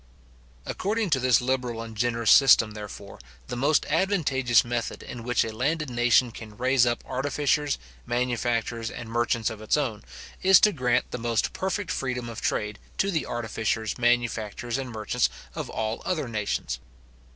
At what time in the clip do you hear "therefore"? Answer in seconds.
2.71-3.19